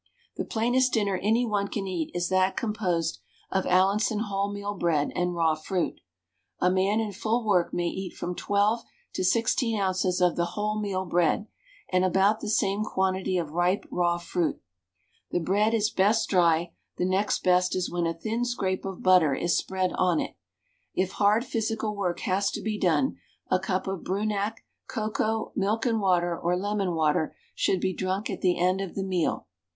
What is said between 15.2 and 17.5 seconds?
The bread is best dry, the next